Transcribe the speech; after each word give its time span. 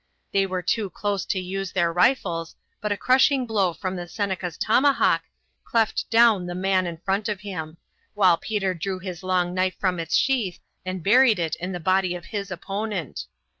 They 0.31 0.47
were 0.47 0.63
too 0.63 0.89
close 0.89 1.25
to 1.25 1.39
use 1.39 1.71
their 1.73 1.93
rifles, 1.93 2.55
but 2.81 2.91
a 2.91 2.97
crushing 2.97 3.45
blow 3.45 3.71
from 3.71 3.95
the 3.95 4.07
Seneca's 4.07 4.57
tomahawk 4.57 5.21
cleft 5.63 6.09
down 6.09 6.47
the 6.47 6.55
man 6.55 6.87
in 6.87 6.97
front 6.97 7.29
of 7.29 7.41
him, 7.41 7.77
while 8.15 8.35
Peter 8.37 8.73
drew 8.73 8.97
his 8.97 9.21
long 9.21 9.53
knife 9.53 9.75
from 9.79 9.99
its 9.99 10.15
sheath 10.15 10.57
and 10.83 11.03
buried 11.03 11.37
it 11.37 11.53
in 11.57 11.71
the 11.71 11.79
body 11.79 12.15
of 12.15 12.25
his 12.25 12.49
opponent. 12.49 13.25